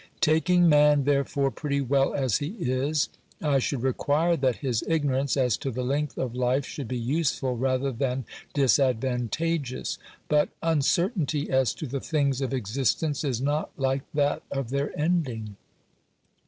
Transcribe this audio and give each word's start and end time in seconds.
Taking 0.21 0.67
man 0.67 1.03
therefore 1.03 1.51
pretty 1.51 1.79
well 1.79 2.15
as 2.15 2.37
he 2.39 2.55
is, 2.59 3.09
I 3.39 3.59
should 3.59 3.83
require 3.83 4.35
that 4.35 4.55
his 4.55 4.83
ignorance 4.87 5.37
as 5.37 5.57
to 5.57 5.69
the 5.69 5.83
length 5.83 6.17
of 6.17 6.33
life 6.33 6.65
should 6.65 6.87
be 6.87 6.97
useful 6.97 7.55
rather 7.55 7.91
than 7.91 8.25
disadvantageous; 8.55 9.99
but 10.27 10.49
uncertainty 10.63 11.51
as 11.51 11.75
to 11.75 11.85
the 11.85 12.01
things 12.01 12.41
of 12.41 12.51
existence 12.51 13.23
is 13.23 13.43
not 13.43 13.69
like 13.77 14.01
that 14.15 14.41
of 14.49 14.71
their 14.71 14.89
ending. 14.99 15.55